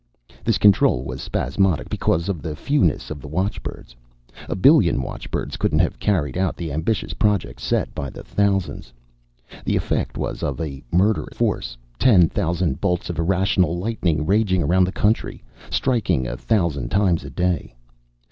[0.43, 3.95] This control was spasmodic, because of the fewness of the watchbirds.
[4.49, 8.91] A billion watchbirds couldn't have carried out the ambitious project set by the thousands.
[9.63, 14.85] The effect was of a murderous force, ten thousand bolts of irrational lightning raging around
[14.85, 17.75] the country, striking a thousand times a day.